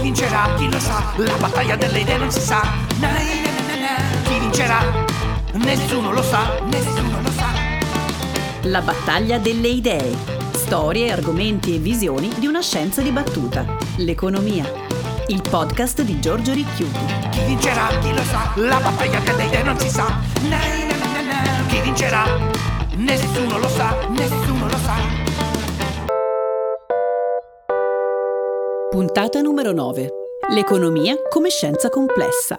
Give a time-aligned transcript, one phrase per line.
[0.00, 0.54] Chi vincerà?
[0.56, 1.12] Chi lo sa?
[1.16, 2.62] La battaglia delle idee non si sa.
[3.00, 4.22] Na, na, na, na, na.
[4.22, 4.80] Chi vincerà?
[5.52, 7.48] Nessuno lo sa, nessuno lo sa.
[8.62, 10.16] La battaglia delle idee.
[10.52, 13.76] Storie, argomenti e visioni di una scienza dibattuta.
[13.96, 14.64] L'economia.
[15.26, 17.28] Il podcast di Giorgio Ricchiuti.
[17.28, 17.88] Chi vincerà?
[18.00, 18.52] Chi lo sa?
[18.54, 20.18] La battaglia delle idee non si sa.
[21.66, 22.24] Chi vincerà?
[22.94, 25.29] Nessuno lo sa, nessuno lo sa.
[28.90, 30.08] Puntata numero 9.
[30.48, 32.56] L'economia come scienza complessa.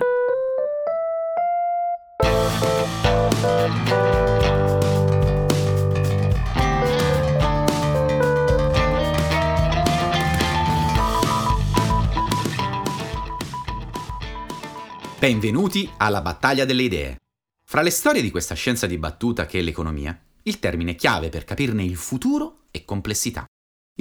[15.20, 17.18] Benvenuti alla battaglia delle idee.
[17.66, 21.84] Fra le storie di questa scienza dibattuta che è l'economia, il termine chiave per capirne
[21.84, 23.51] il futuro è complessità.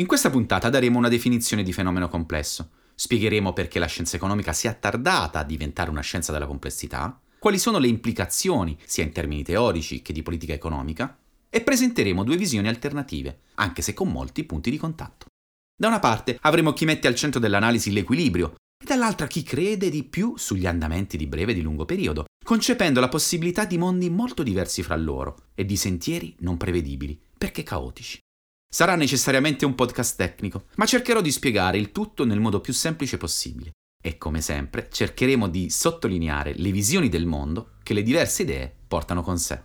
[0.00, 4.66] In questa puntata daremo una definizione di fenomeno complesso, spiegheremo perché la scienza economica si
[4.66, 9.42] è attardata a diventare una scienza della complessità, quali sono le implicazioni, sia in termini
[9.42, 11.18] teorici che di politica economica,
[11.50, 15.26] e presenteremo due visioni alternative, anche se con molti punti di contatto.
[15.76, 20.04] Da una parte avremo chi mette al centro dell'analisi l'equilibrio, e dall'altra chi crede di
[20.04, 24.42] più sugli andamenti di breve e di lungo periodo, concependo la possibilità di mondi molto
[24.42, 28.18] diversi fra loro e di sentieri non prevedibili, perché caotici.
[28.72, 33.16] Sarà necessariamente un podcast tecnico, ma cercherò di spiegare il tutto nel modo più semplice
[33.16, 33.72] possibile.
[34.00, 39.22] E come sempre cercheremo di sottolineare le visioni del mondo che le diverse idee portano
[39.22, 39.64] con sé.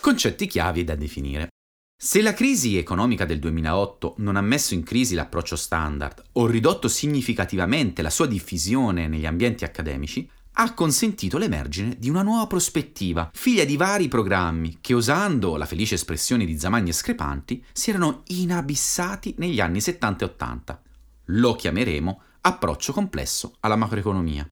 [0.00, 1.50] Concetti chiavi da definire.
[1.98, 6.88] Se la crisi economica del 2008 non ha messo in crisi l'approccio standard o ridotto
[6.88, 13.64] significativamente la sua diffusione negli ambienti accademici, ha consentito l'emergere di una nuova prospettiva, figlia
[13.64, 19.34] di vari programmi che, usando la felice espressione di Zamagni e Screpanti, si erano inabissati
[19.38, 20.82] negli anni 70 e 80.
[21.26, 24.46] Lo chiameremo approccio complesso alla macroeconomia.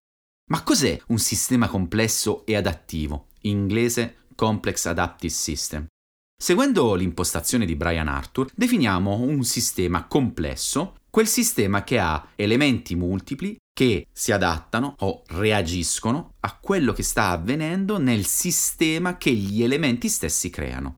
[0.51, 3.29] Ma cos'è un sistema complesso e adattivo?
[3.43, 5.87] In inglese Complex Adaptive System.
[6.45, 13.57] Seguendo l'impostazione di Brian Arthur, definiamo un sistema complesso, quel sistema che ha elementi multipli
[13.73, 20.11] che si adattano o reagiscono a quello che sta avvenendo nel sistema che gli elementi
[20.11, 20.97] stessi creano.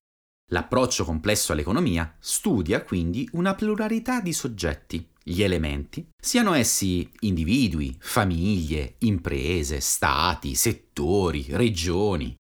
[0.51, 8.97] L'approccio complesso all'economia studia quindi una pluralità di soggetti, gli elementi, siano essi individui, famiglie,
[8.99, 12.35] imprese, stati, settori, regioni,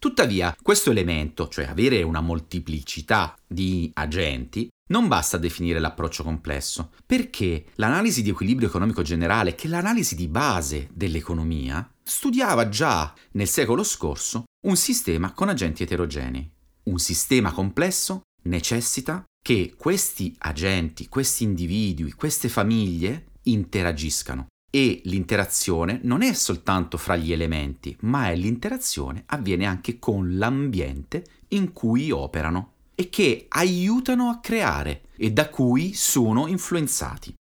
[0.00, 6.92] Tuttavia, questo elemento, cioè avere una molteplicità di agenti, non basta a definire l'approccio complesso,
[7.04, 13.48] perché l'analisi di equilibrio economico generale, che è l'analisi di base dell'economia, studiava già nel
[13.48, 16.48] secolo scorso un sistema con agenti eterogenei.
[16.84, 26.22] Un sistema complesso necessita che questi agenti, questi individui, queste famiglie interagiscano e l'interazione non
[26.22, 32.72] è soltanto fra gli elementi, ma è l'interazione avviene anche con l'ambiente in cui operano
[32.94, 37.34] e che aiutano a creare e da cui sono influenzati.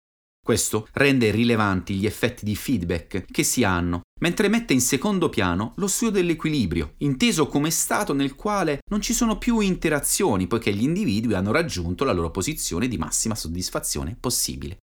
[0.46, 5.72] Questo rende rilevanti gli effetti di feedback che si hanno, mentre mette in secondo piano
[5.78, 10.84] lo studio dell'equilibrio, inteso come stato nel quale non ci sono più interazioni poiché gli
[10.84, 14.76] individui hanno raggiunto la loro posizione di massima soddisfazione possibile.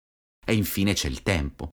[0.46, 1.68] E infine c'è il tempo,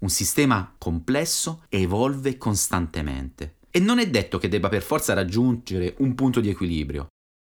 [0.00, 6.14] un sistema complesso evolve costantemente e non è detto che debba per forza raggiungere un
[6.14, 7.08] punto di equilibrio.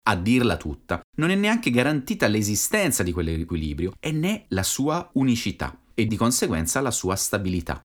[0.08, 5.78] A dirla tutta, non è neanche garantita l'esistenza di quell'equilibrio e né la sua unicità
[5.94, 7.80] e di conseguenza la sua stabilità.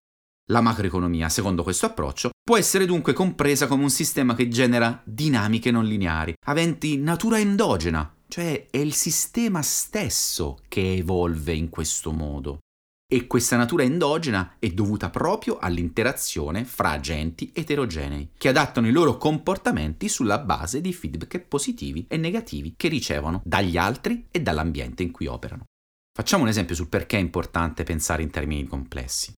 [0.50, 5.72] La macroeconomia, secondo questo approccio, può essere dunque compresa come un sistema che genera dinamiche
[5.72, 12.60] non lineari, aventi natura endogena, cioè è il sistema stesso che evolve in questo modo
[13.08, 19.18] e questa natura endogena è dovuta proprio all'interazione fra agenti eterogenei, che adattano i loro
[19.18, 25.12] comportamenti sulla base di feedback positivi e negativi che ricevono dagli altri e dall'ambiente in
[25.12, 25.66] cui operano.
[26.12, 29.34] Facciamo un esempio sul perché è importante pensare in termini complessi.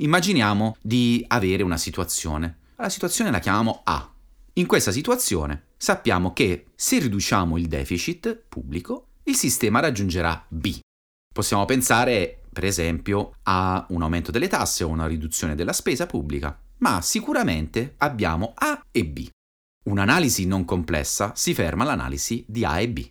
[0.00, 2.58] Immaginiamo di avere una situazione.
[2.76, 4.12] La situazione la chiamiamo A.
[4.54, 10.78] In questa situazione sappiamo che se riduciamo il deficit pubblico, il sistema raggiungerà B.
[11.32, 16.60] Possiamo pensare per esempio, a un aumento delle tasse o una riduzione della spesa pubblica,
[16.78, 19.28] ma sicuramente abbiamo A e B.
[19.84, 23.08] Un'analisi non complessa si ferma all'analisi di A e B.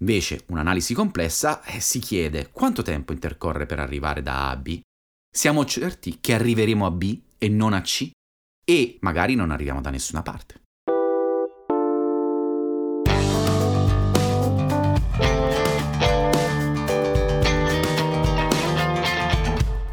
[0.00, 4.78] Invece, un'analisi complessa eh, si chiede quanto tempo intercorre per arrivare da A a B.
[5.26, 8.10] Siamo certi che arriveremo a B e non a C?
[8.62, 10.64] E magari non arriviamo da nessuna parte.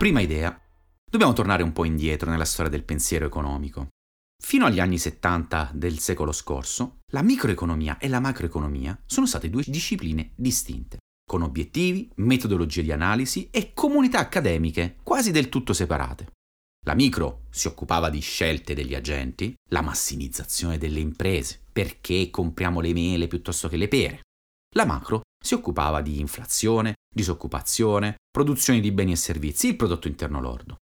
[0.09, 0.59] Prima idea.
[1.07, 3.89] Dobbiamo tornare un po' indietro nella storia del pensiero economico.
[4.43, 9.63] Fino agli anni 70 del secolo scorso, la microeconomia e la macroeconomia sono state due
[9.67, 16.31] discipline distinte, con obiettivi, metodologie di analisi e comunità accademiche quasi del tutto separate.
[16.87, 22.93] La micro si occupava di scelte degli agenti, la massimizzazione delle imprese, perché compriamo le
[22.93, 24.21] mele piuttosto che le pere.
[24.73, 30.41] La macro si occupava di inflazione, disoccupazione, produzione di beni e servizi, il prodotto interno
[30.41, 30.77] lordo.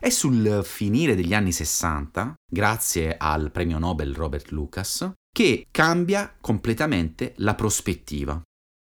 [0.00, 7.34] È sul finire degli anni 60, grazie al premio Nobel Robert Lucas, che cambia completamente
[7.36, 8.40] la prospettiva.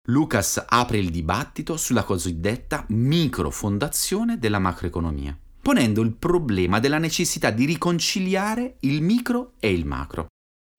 [0.08, 7.66] Lucas apre il dibattito sulla cosiddetta microfondazione della macroeconomia, ponendo il problema della necessità di
[7.66, 10.28] riconciliare il micro e il macro.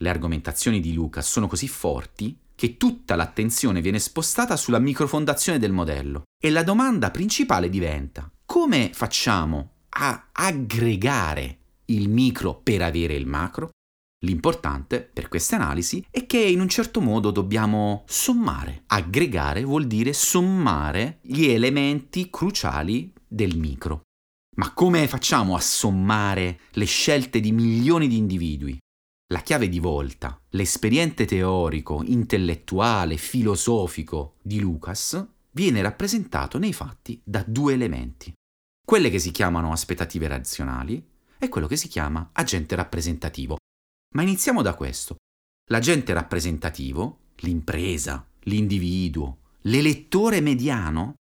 [0.03, 5.73] Le argomentazioni di Lucas sono così forti che tutta l'attenzione viene spostata sulla microfondazione del
[5.73, 13.27] modello e la domanda principale diventa come facciamo a aggregare il micro per avere il
[13.27, 13.71] macro?
[14.25, 18.85] L'importante per queste analisi è che in un certo modo dobbiamo sommare.
[18.87, 24.03] Aggregare vuol dire sommare gli elementi cruciali del micro.
[24.59, 28.79] Ma come facciamo a sommare le scelte di milioni di individui?
[29.33, 37.43] La chiave di volta, l'esperiente teorico, intellettuale, filosofico di Lucas viene rappresentato nei fatti da
[37.47, 38.31] due elementi.
[38.85, 41.03] Quelle che si chiamano aspettative razionali
[41.39, 43.57] e quello che si chiama agente rappresentativo.
[44.15, 45.17] Ma iniziamo da questo.
[45.71, 51.15] L'agente rappresentativo, l'impresa, l'individuo, l'elettore mediano,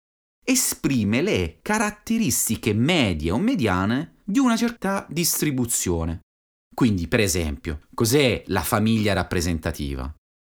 [0.46, 6.20] esprime le caratteristiche medie o mediane di una certa distribuzione
[6.74, 10.14] quindi, per esempio, cos'è la famiglia rappresentativa?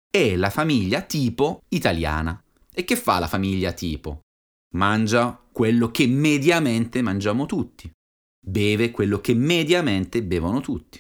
[0.10, 2.42] È la famiglia tipo italiana.
[2.74, 4.22] E che fa la famiglia tipo?
[4.76, 7.92] Mangia quello che mediamente mangiamo tutti.
[8.46, 11.00] Beve quello che mediamente bevono tutti.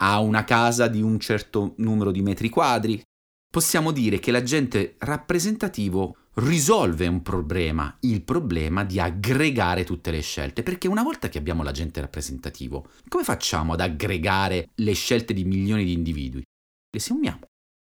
[0.00, 3.02] Ha una casa di un certo numero di metri quadri.
[3.50, 10.62] Possiamo dire che l'agente rappresentativo risolve un problema, il problema di aggregare tutte le scelte,
[10.62, 15.84] perché una volta che abbiamo l'agente rappresentativo, come facciamo ad aggregare le scelte di milioni
[15.84, 16.44] di individui?
[16.92, 17.48] Le sommiamo.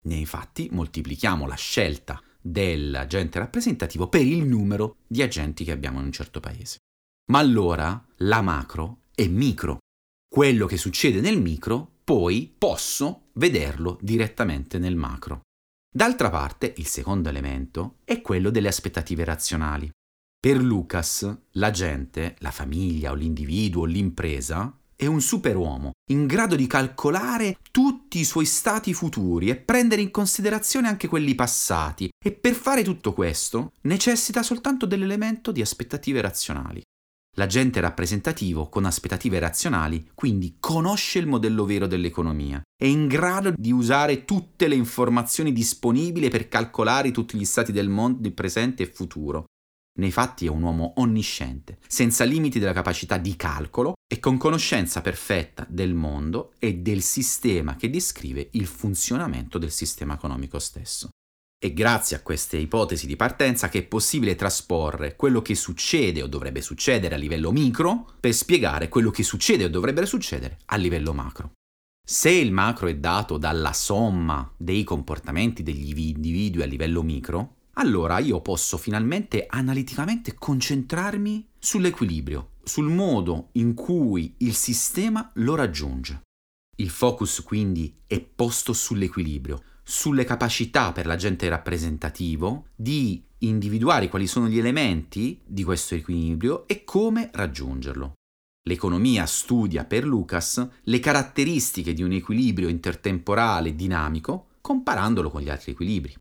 [0.07, 6.05] Nei fatti moltiplichiamo la scelta dell'agente rappresentativo per il numero di agenti che abbiamo in
[6.05, 6.79] un certo paese.
[7.31, 9.77] Ma allora la macro è micro.
[10.27, 15.41] Quello che succede nel micro, poi posso vederlo direttamente nel macro.
[15.91, 19.89] D'altra parte, il secondo elemento è quello delle aspettative razionali.
[20.39, 26.55] Per Lucas, la gente, la famiglia o l'individuo o l'impresa è un superuomo in grado
[26.55, 32.31] di calcolare tutti i suoi stati futuri e prendere in considerazione anche quelli passati e
[32.31, 36.83] per fare tutto questo necessita soltanto dell'elemento di aspettative razionali.
[37.37, 43.71] L'agente rappresentativo, con aspettative razionali, quindi conosce il modello vero dell'economia, è in grado di
[43.71, 49.45] usare tutte le informazioni disponibili per calcolare tutti gli stati del mondo presente e futuro.
[49.97, 55.01] Nei fatti è un uomo onnisciente, senza limiti della capacità di calcolo e con conoscenza
[55.01, 61.09] perfetta del mondo e del sistema che descrive il funzionamento del sistema economico stesso.
[61.57, 66.27] È grazie a queste ipotesi di partenza che è possibile trasporre quello che succede o
[66.27, 71.13] dovrebbe succedere a livello micro per spiegare quello che succede o dovrebbe succedere a livello
[71.13, 71.53] macro.
[72.07, 78.19] Se il macro è dato dalla somma dei comportamenti degli individui a livello micro, allora
[78.19, 86.21] io posso finalmente analiticamente concentrarmi sull'equilibrio, sul modo in cui il sistema lo raggiunge.
[86.77, 94.47] Il focus quindi è posto sull'equilibrio, sulle capacità per l'agente rappresentativo di individuare quali sono
[94.47, 98.13] gli elementi di questo equilibrio e come raggiungerlo.
[98.67, 105.73] L'economia studia per Lucas le caratteristiche di un equilibrio intertemporale dinamico comparandolo con gli altri
[105.73, 106.15] equilibri.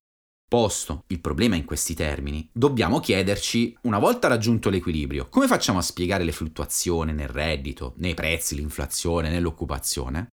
[0.46, 5.82] Posto il problema in questi termini, dobbiamo chiederci, una volta raggiunto l'equilibrio, come facciamo a
[5.82, 10.28] spiegare le fluttuazioni nel reddito, nei prezzi, l'inflazione, nell'occupazione?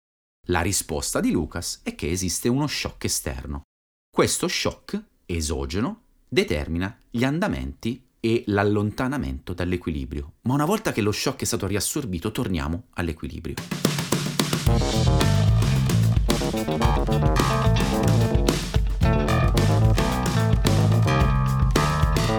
[0.50, 3.62] La risposta di Lucas è che esiste uno shock esterno.
[4.10, 10.38] Questo shock esogeno determina gli andamenti e l'allontanamento dall'equilibrio.
[10.42, 13.54] Ma una volta che lo shock è stato riassorbito, torniamo all'equilibrio.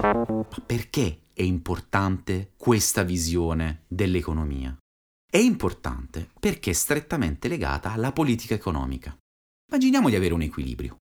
[0.03, 4.80] Ma perché è importante questa visione dell'economia?
[5.33, 9.17] È importante perché è strettamente legata alla politica economica.
[9.71, 10.97] Immaginiamo di avere un equilibrio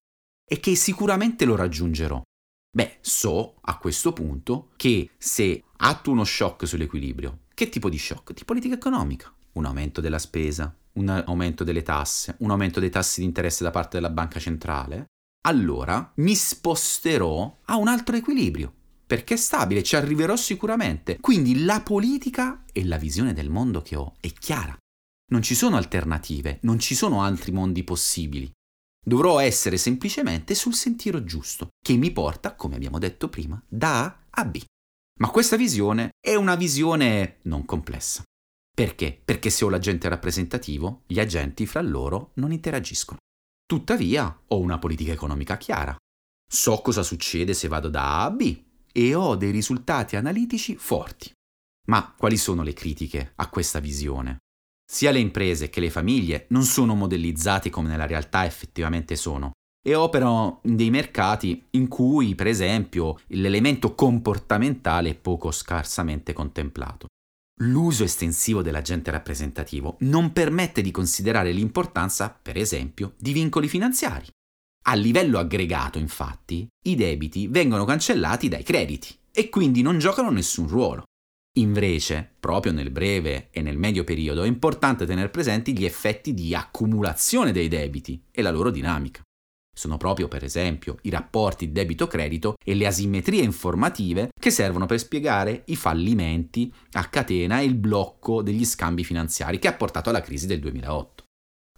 [0.48, 2.22] e che sicuramente lo raggiungerò.
[2.70, 8.32] Beh, so a questo punto che se attuo uno shock sull'equilibrio, Che tipo di shock?
[8.32, 9.34] Di politica economica.
[9.54, 13.72] Un aumento della spesa, un aumento delle tasse, un aumento dei tassi di interesse da
[13.72, 15.06] parte della banca centrale.
[15.48, 18.74] Allora mi sposterò a un altro equilibrio,
[19.10, 21.18] perché è stabile, ci arriverò sicuramente.
[21.18, 24.76] Quindi la politica e la visione del mondo che ho è chiara.
[25.32, 28.48] Non ci sono alternative, non ci sono altri mondi possibili.
[29.04, 34.26] Dovrò essere semplicemente sul sentiero giusto, che mi porta, come abbiamo detto prima, da A
[34.30, 34.62] a B.
[35.18, 38.22] Ma questa visione è una visione non complessa.
[38.72, 39.20] Perché?
[39.24, 43.18] Perché se ho l'agente rappresentativo, gli agenti fra loro non interagiscono.
[43.66, 45.96] Tuttavia, ho una politica economica chiara.
[46.48, 51.30] So cosa succede se vado da A a B e ho dei risultati analitici forti.
[51.88, 54.38] Ma quali sono le critiche a questa visione?
[54.90, 59.94] Sia le imprese che le famiglie non sono modellizzate come nella realtà effettivamente sono e
[59.94, 67.06] operano in dei mercati in cui, per esempio, l'elemento comportamentale è poco scarsamente contemplato.
[67.62, 74.26] L'uso estensivo dell'agente rappresentativo non permette di considerare l'importanza, per esempio, di vincoli finanziari.
[74.84, 80.66] A livello aggregato, infatti, i debiti vengono cancellati dai crediti e quindi non giocano nessun
[80.66, 81.04] ruolo.
[81.58, 86.54] Invece, proprio nel breve e nel medio periodo, è importante tenere presenti gli effetti di
[86.54, 89.20] accumulazione dei debiti e la loro dinamica.
[89.76, 95.62] Sono proprio, per esempio, i rapporti debito-credito e le asimmetrie informative che servono per spiegare
[95.66, 100.46] i fallimenti a catena e il blocco degli scambi finanziari che ha portato alla crisi
[100.46, 101.24] del 2008.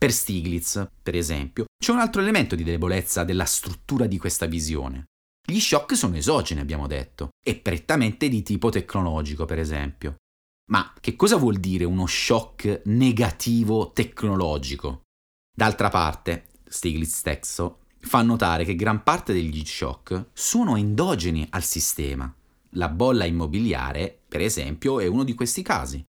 [0.02, 5.04] Per Stiglitz, per esempio, c'è un altro elemento di debolezza della struttura di questa visione,
[5.48, 10.16] gli shock sono esogeni, abbiamo detto, e prettamente di tipo tecnologico, per esempio.
[10.72, 15.02] Ma che cosa vuol dire uno shock negativo tecnologico?
[15.56, 22.34] D'altra parte, Stiglitz stesso fa notare che gran parte degli shock sono endogeni al sistema.
[22.70, 26.04] La bolla immobiliare, per esempio, è uno di questi casi.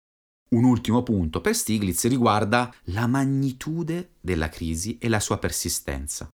[0.54, 6.28] Un ultimo punto per Stiglitz riguarda la magnitude della crisi e la sua persistenza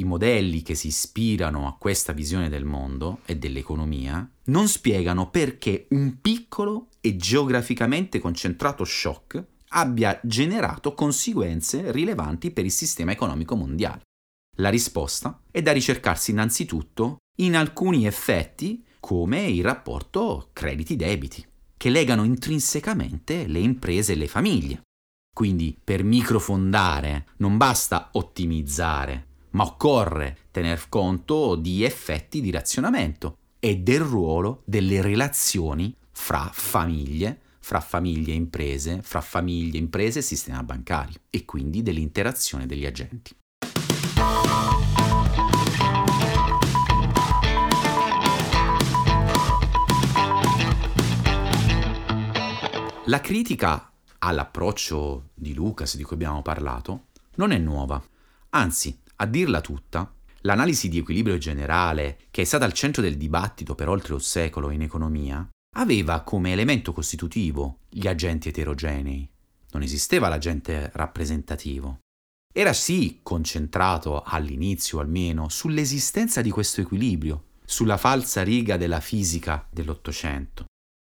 [0.00, 5.86] i modelli che si ispirano a questa visione del mondo e dell'economia non spiegano perché
[5.90, 14.02] un piccolo e geograficamente concentrato shock abbia generato conseguenze rilevanti per il sistema economico mondiale.
[14.56, 21.46] La risposta è da ricercarsi innanzitutto in alcuni effetti come il rapporto crediti-debiti,
[21.80, 24.82] che legano intrinsecamente le imprese e le famiglie.
[25.34, 33.78] Quindi per microfondare non basta ottimizzare, ma occorre tener conto di effetti di razionamento e
[33.78, 40.62] del ruolo delle relazioni fra famiglie, fra famiglie e imprese, fra famiglie, imprese e sistema
[40.62, 43.34] bancario e quindi dell'interazione degli agenti.
[53.10, 57.06] La critica all'approccio di Lucas di cui abbiamo parlato
[57.38, 58.00] non è nuova,
[58.50, 63.74] anzi a dirla tutta, l'analisi di equilibrio generale, che è stata al centro del dibattito
[63.74, 65.44] per oltre un secolo in economia,
[65.76, 69.28] aveva come elemento costitutivo gli agenti eterogenei.
[69.72, 71.98] Non esisteva l'agente rappresentativo.
[72.54, 80.66] Era sì concentrato all'inizio almeno sull'esistenza di questo equilibrio, sulla falsa riga della fisica dell'Ottocento,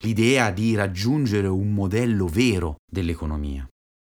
[0.05, 3.67] l'idea di raggiungere un modello vero dell'economia.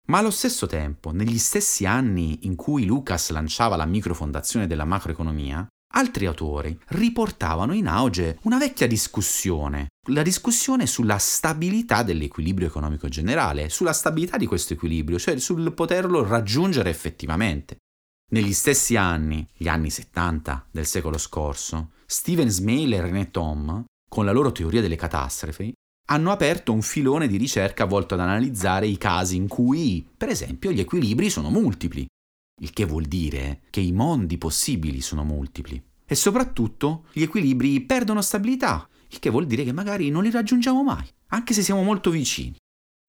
[0.08, 5.66] Ma allo stesso tempo, negli stessi anni in cui Lucas lanciava la microfondazione della macroeconomia,
[5.94, 13.70] altri autori riportavano in auge una vecchia discussione, la discussione sulla stabilità dell'equilibrio economico generale,
[13.70, 17.78] sulla stabilità di questo equilibrio, cioè sul poterlo raggiungere effettivamente.
[18.30, 23.84] Negli stessi anni, gli anni 70 del secolo scorso, Steven Smail e René Tom,
[24.18, 25.72] con la loro teoria delle catastrofi,
[26.08, 30.72] hanno aperto un filone di ricerca volto ad analizzare i casi in cui, per esempio,
[30.72, 32.04] gli equilibri sono multipli,
[32.62, 35.80] il che vuol dire che i mondi possibili sono multipli.
[36.04, 40.82] E soprattutto gli equilibri perdono stabilità, il che vuol dire che magari non li raggiungiamo
[40.82, 42.56] mai, anche se siamo molto vicini.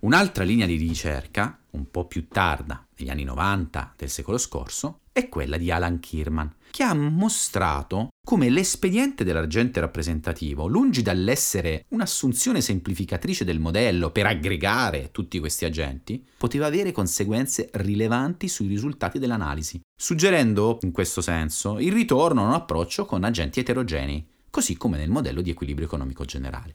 [0.04, 5.30] Un'altra linea di ricerca, un po' più tarda, negli anni 90 del secolo scorso, è
[5.30, 13.44] quella di Alan Kirman, che ha mostrato come l'espediente dell'agente rappresentativo, lungi dall'essere un'assunzione semplificatrice
[13.44, 20.78] del modello per aggregare tutti questi agenti, poteva avere conseguenze rilevanti sui risultati dell'analisi, suggerendo
[20.82, 25.42] in questo senso il ritorno a un approccio con agenti eterogenei, così come nel modello
[25.42, 26.74] di equilibrio economico generale.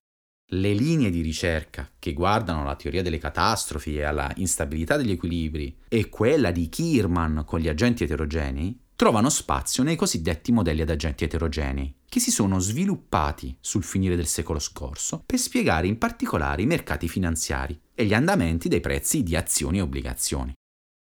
[0.56, 5.78] Le linee di ricerca che guardano alla teoria delle catastrofi e alla instabilità degli equilibri
[5.88, 11.24] e quella di Kierman con gli agenti eterogenei trovano spazio nei cosiddetti modelli ad agenti
[11.24, 16.66] eterogenei, che si sono sviluppati sul finire del secolo scorso per spiegare in particolare i
[16.66, 20.52] mercati finanziari e gli andamenti dei prezzi di azioni e obbligazioni.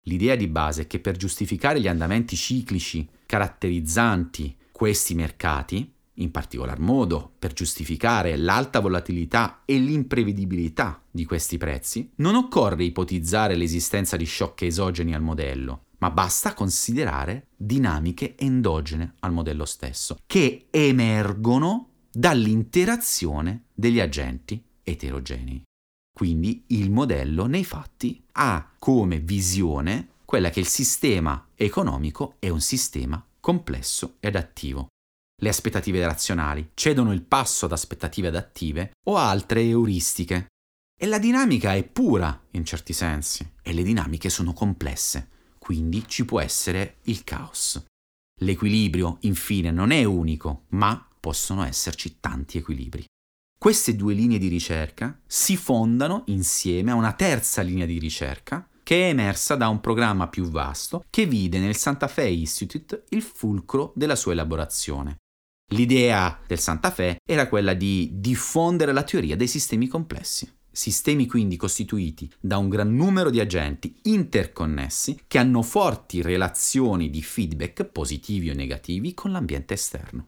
[0.06, 6.79] L'idea di base è che per giustificare gli andamenti ciclici caratterizzanti questi mercati, in particolar
[6.79, 14.25] modo per giustificare l'alta volatilità e l'imprevedibilità di questi prezzi, non occorre ipotizzare l'esistenza di
[14.25, 23.65] shock esogeni al modello, ma basta considerare dinamiche endogene al modello stesso, che emergono dall'interazione
[23.74, 25.63] degli agenti eterogenei.
[26.13, 32.62] Quindi il modello nei fatti ha come visione quella che il sistema economico è un
[32.62, 34.88] sistema complesso ed attivo.
[35.44, 40.48] Le aspettative razionali cedono il passo ad aspettative adattive o altre euristiche.
[40.98, 45.28] E la dinamica è pura in certi sensi e le dinamiche sono complesse
[45.64, 47.82] quindi ci può essere il caos.
[48.42, 53.06] L'equilibrio, infine, non è unico, ma possono esserci tanti equilibri.
[53.58, 59.06] Queste due linee di ricerca si fondano insieme a una terza linea di ricerca che
[59.06, 63.94] è emersa da un programma più vasto che vide nel Santa Fe Institute il fulcro
[63.96, 65.20] della sua elaborazione.
[65.67, 70.51] L'idea del Santa Fe era quella di diffondere la teoria dei sistemi complessi.
[70.75, 77.22] Sistemi quindi costituiti da un gran numero di agenti interconnessi che hanno forti relazioni di
[77.22, 80.25] feedback positivi o negativi con l'ambiente esterno.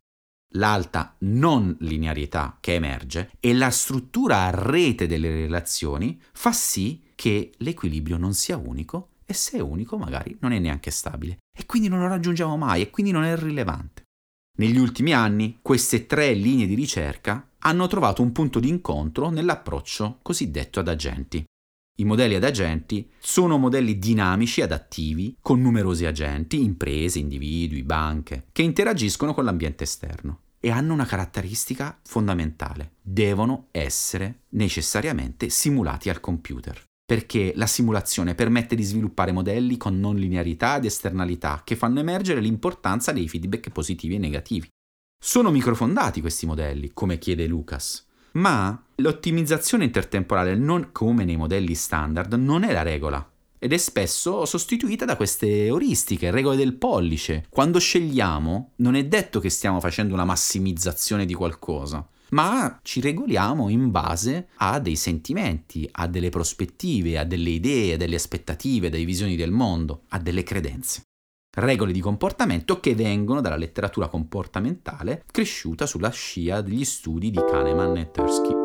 [0.54, 7.52] L'alta non linearità che emerge e la struttura a rete delle relazioni fa sì che
[7.58, 11.88] l'equilibrio non sia unico e se è unico magari non è neanche stabile e quindi
[11.88, 14.05] non lo raggiungiamo mai e quindi non è rilevante.
[14.58, 20.20] Negli ultimi anni queste tre linee di ricerca hanno trovato un punto di incontro nell'approccio
[20.22, 21.44] cosiddetto ad agenti.
[21.98, 28.62] I modelli ad agenti sono modelli dinamici adattivi con numerosi agenti, imprese, individui, banche, che
[28.62, 32.94] interagiscono con l'ambiente esterno e hanno una caratteristica fondamentale.
[33.02, 40.16] Devono essere necessariamente simulati al computer, perché la simulazione permette di sviluppare modelli con non
[40.16, 44.68] linearità ed esternalità che fanno emergere l'importanza dei feedback positivi e negativi.
[45.24, 52.34] Sono microfondati questi modelli, come chiede Lucas, ma l'ottimizzazione intertemporale, non come nei modelli standard,
[52.34, 57.46] non è la regola ed è spesso sostituita da queste euristiche, regole del pollice.
[57.50, 63.70] Quando scegliamo, non è detto che stiamo facendo una massimizzazione di qualcosa, ma ci regoliamo
[63.70, 68.90] in base a dei sentimenti, a delle prospettive, a delle idee, a delle aspettative, a
[68.90, 71.04] delle visioni del mondo, a delle credenze
[71.56, 77.98] regole di comportamento che vengono dalla letteratura comportamentale cresciuta sulla scia degli studi di Kahneman
[77.98, 78.64] e Tversky.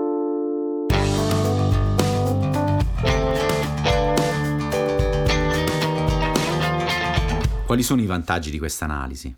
[7.65, 9.33] Quali sono i vantaggi di questa analisi?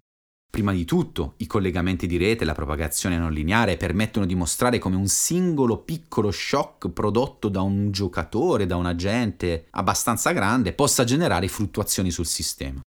[0.52, 4.78] Prima di tutto, i collegamenti di rete e la propagazione non lineare permettono di mostrare
[4.78, 11.04] come un singolo piccolo shock prodotto da un giocatore, da un agente abbastanza grande, possa
[11.04, 12.82] generare fluttuazioni sul sistema.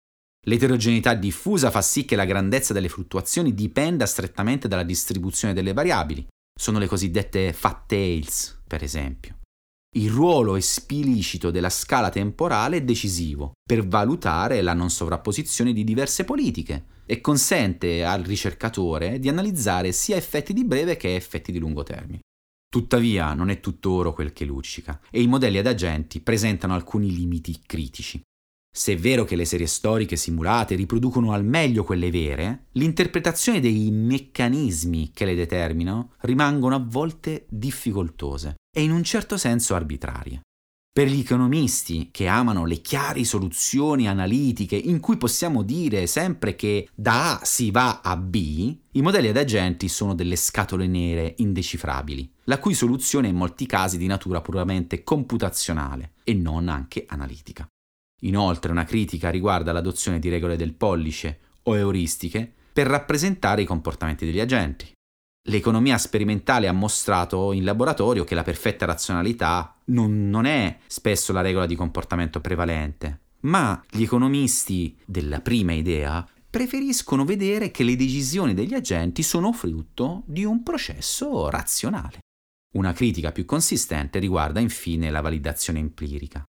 [0.45, 6.27] L'eterogeneità diffusa fa sì che la grandezza delle fluttuazioni dipenda strettamente dalla distribuzione delle variabili.
[6.53, 9.37] Sono le cosiddette fat tails, per esempio.
[9.95, 16.25] Il ruolo esplicito della scala temporale è decisivo per valutare la non sovrapposizione di diverse
[16.25, 21.83] politiche e consente al ricercatore di analizzare sia effetti di breve che effetti di lungo
[21.83, 22.19] termine.
[22.69, 27.13] Tuttavia non è tutto oro quel che luccica e i modelli ad agenti presentano alcuni
[27.15, 28.21] limiti critici.
[28.75, 33.91] Se è vero che le serie storiche simulate riproducono al meglio quelle vere, l'interpretazione dei
[33.91, 40.41] meccanismi che le determinano rimangono a volte difficoltose e in un certo senso arbitrarie.
[40.95, 46.87] Per gli economisti che amano le chiare soluzioni analitiche in cui possiamo dire sempre che
[46.93, 52.31] da A si va a B, i modelli ad agenti sono delle scatole nere indecifrabili,
[52.43, 57.65] la cui soluzione è in molti casi di natura puramente computazionale e non anche analitica.
[58.21, 64.25] Inoltre una critica riguarda l'adozione di regole del pollice o euristiche per rappresentare i comportamenti
[64.25, 64.91] degli agenti.
[65.47, 71.41] L'economia sperimentale ha mostrato in laboratorio che la perfetta razionalità non, non, è spesso la
[71.41, 78.53] regola di comportamento prevalente, ma gli economisti della prima idea preferiscono vedere che le decisioni
[78.53, 82.19] degli agenti sono frutto di un processo razionale.
[82.75, 86.41] Una critica più consistente riguarda infine la validazione empirica.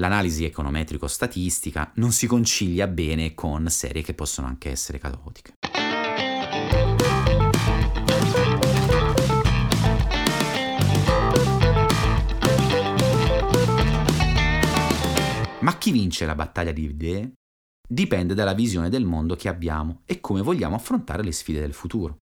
[0.00, 5.54] L'analisi econometrico-statistica non si concilia bene con serie che possono anche essere caotiche.
[15.64, 17.32] Ma chi vince la battaglia di idee?
[17.86, 22.16] dipende dalla visione del mondo che abbiamo e come vogliamo affrontare le sfide del futuro.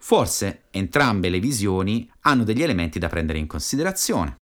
[0.00, 4.36] Forse entrambe le visioni hanno degli elementi da prendere in considerazione.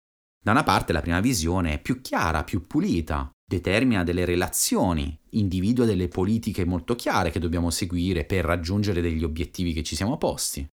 [0.42, 5.84] Da una parte la prima visione è più chiara, più pulita, determina delle relazioni, individua
[5.84, 10.66] delle politiche molto chiare che dobbiamo seguire per raggiungere degli obiettivi che ci siamo posti.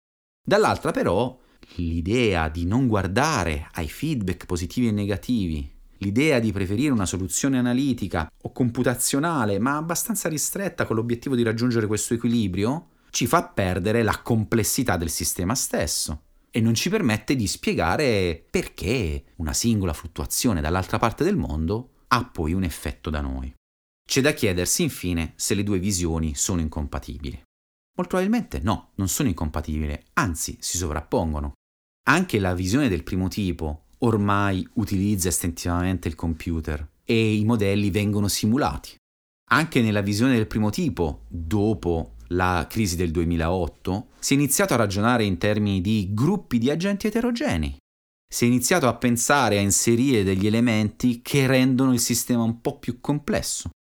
[0.47, 1.41] Dall'altra però
[1.77, 5.74] l'idea di non guardare ai feedback positivi e negativi,
[6.05, 11.87] l'idea di preferire una soluzione analitica o computazionale ma abbastanza ristretta con l'obiettivo di raggiungere
[11.87, 17.47] questo equilibrio, ci fa perdere la complessità del sistema stesso e non ci permette di
[17.47, 23.53] spiegare perché una singola fluttuazione dall'altra parte del mondo ha poi un effetto da noi.
[24.07, 27.43] C'è da chiedersi infine se le due visioni sono incompatibili.
[27.97, 31.53] Molto probabilmente no, non sono incompatibili, anzi si sovrappongono.
[32.07, 38.29] Anche la visione del primo tipo ormai utilizza estensivamente il computer e i modelli vengono
[38.29, 38.97] simulati.
[39.51, 44.79] Anche nella visione del primo tipo, dopo la crisi del 2008, si è iniziato a
[44.79, 47.77] ragionare in termini di gruppi di agenti eterogenei.
[48.27, 52.79] Si è iniziato a pensare a inserire degli elementi che rendono il sistema un po'
[52.79, 53.71] più complesso.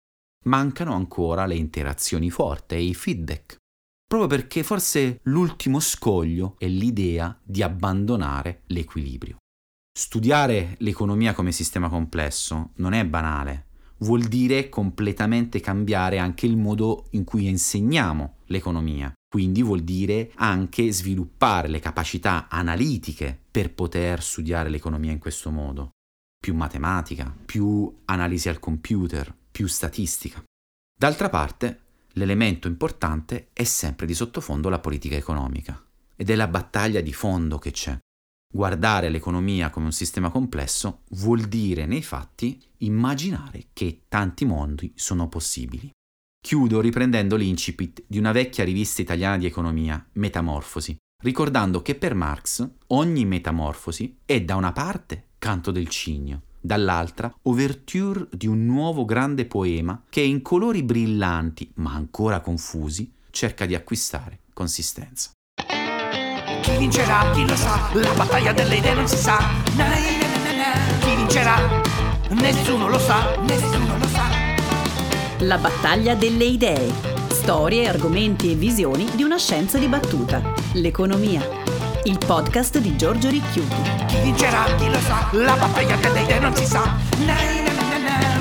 [0.44, 3.56] Mancano ancora le interazioni forti e i feedback.
[4.06, 9.38] Proprio perché forse l'ultimo scoglio è l'idea di abbandonare l'equilibrio.
[9.96, 13.66] Studiare l'economia come sistema complesso non è banale,
[13.98, 19.12] vuol dire completamente cambiare anche il modo in cui insegniamo l'economia.
[19.28, 25.90] Quindi vuol dire anche sviluppare le capacità analitiche per poter studiare l'economia in questo modo.
[26.40, 30.42] Più matematica, più analisi al computer, più statistica.
[30.98, 31.83] D'altra parte,
[32.14, 35.80] l'elemento importante è sempre di sottofondo la politica economica
[36.16, 37.96] ed è la battaglia di fondo che c'è.
[38.54, 45.28] Guardare l'economia come un sistema complesso vuol dire nei fatti immaginare che tanti mondi sono
[45.28, 45.90] possibili.
[46.40, 52.64] Chiudo riprendendo l'incipit di una vecchia rivista italiana di economia, Metamorfosi, ricordando che per Marx
[52.88, 59.46] ogni metamorfosi è da una parte canto del cigno, dall'altra ouverture di un nuovo grande
[59.46, 65.32] poema che in colori brillanti ma ancora confusi cerca di acquistare consistenza.
[66.64, 67.31] Chi vincerà?
[67.35, 67.90] Chi lo sa?
[67.92, 69.37] La battaglia delle idee non si sa.
[69.77, 71.57] Na, na, na, Chi vincerà?
[72.31, 74.22] Nessuno lo sa, nessuno lo sa.
[75.40, 76.90] La battaglia delle idee.
[77.29, 80.40] Storie, argomenti e visioni di una scienza dibattuta.
[80.72, 81.46] L'economia.
[82.05, 83.83] Il podcast di Giorgio Ricchiuti.
[84.07, 84.64] Chi vincerà?
[84.79, 85.29] Chi lo sa?
[85.33, 86.96] La battaglia delle idee non si sa.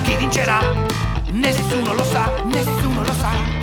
[0.04, 0.62] Chi vincerà?
[1.32, 3.63] Nessuno lo sa, nessuno lo sa.